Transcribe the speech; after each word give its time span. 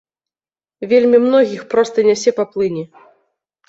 Вельмі 0.93 1.21
многіх 1.27 1.61
проста 1.77 2.09
нясе 2.11 2.37
па 2.43 2.51
плыні. 2.53 2.83